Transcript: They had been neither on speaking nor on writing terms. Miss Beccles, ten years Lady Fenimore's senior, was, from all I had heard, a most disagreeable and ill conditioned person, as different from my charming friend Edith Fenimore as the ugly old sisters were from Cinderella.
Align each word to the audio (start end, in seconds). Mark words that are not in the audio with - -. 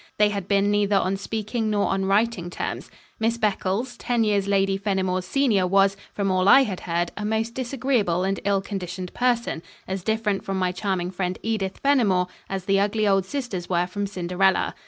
They 0.17 0.29
had 0.29 0.47
been 0.47 0.71
neither 0.71 0.95
on 0.95 1.15
speaking 1.15 1.69
nor 1.69 1.89
on 1.89 2.05
writing 2.05 2.49
terms. 2.49 2.89
Miss 3.19 3.37
Beccles, 3.37 3.95
ten 3.99 4.23
years 4.23 4.47
Lady 4.47 4.75
Fenimore's 4.75 5.25
senior, 5.27 5.67
was, 5.67 5.95
from 6.11 6.31
all 6.31 6.49
I 6.49 6.61
had 6.63 6.79
heard, 6.79 7.11
a 7.15 7.23
most 7.23 7.53
disagreeable 7.53 8.23
and 8.23 8.39
ill 8.43 8.61
conditioned 8.61 9.13
person, 9.13 9.61
as 9.87 10.01
different 10.01 10.43
from 10.43 10.57
my 10.57 10.71
charming 10.71 11.11
friend 11.11 11.37
Edith 11.43 11.77
Fenimore 11.83 12.25
as 12.49 12.65
the 12.65 12.79
ugly 12.79 13.07
old 13.07 13.27
sisters 13.27 13.69
were 13.69 13.85
from 13.85 14.07
Cinderella. 14.07 14.73